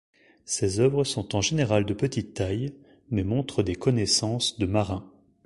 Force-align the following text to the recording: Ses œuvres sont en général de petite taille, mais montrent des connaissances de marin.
Ses 0.45 0.79
œuvres 0.79 1.03
sont 1.03 1.35
en 1.35 1.41
général 1.41 1.85
de 1.85 1.93
petite 1.93 2.33
taille, 2.33 2.73
mais 3.11 3.23
montrent 3.23 3.61
des 3.61 3.75
connaissances 3.75 4.57
de 4.57 4.65
marin. 4.65 5.07